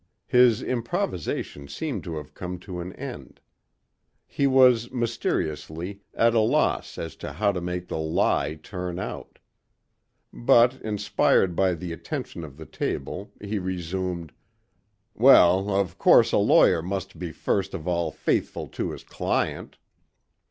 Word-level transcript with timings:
His 0.25 0.63
improvisation 0.63 1.67
seemed 1.67 2.03
to 2.05 2.15
have 2.17 2.33
come 2.33 2.57
to 2.61 2.79
an 2.79 2.91
end. 2.93 3.39
He 4.25 4.47
was, 4.47 4.89
mysteriously, 4.89 6.01
at 6.15 6.33
a 6.33 6.39
loss 6.39 6.97
as 6.97 7.15
to 7.17 7.33
how 7.33 7.51
to 7.51 7.61
make 7.61 7.87
the 7.87 7.99
lie 7.99 8.55
turn 8.55 8.97
out. 8.97 9.37
But 10.33 10.81
inspired 10.81 11.55
by 11.55 11.75
the 11.75 11.93
attention 11.93 12.43
of 12.43 12.57
the 12.57 12.65
table 12.65 13.31
he 13.39 13.59
resumed: 13.59 14.33
"Well, 15.13 15.69
of 15.69 15.99
course 15.99 16.31
a 16.31 16.37
lawyer 16.39 16.81
must 16.81 17.19
be 17.19 17.31
first 17.31 17.75
of 17.75 17.87
all 17.87 18.09
faithful 18.11 18.67
to 18.69 18.89
his 18.89 19.03
client." 19.03 19.77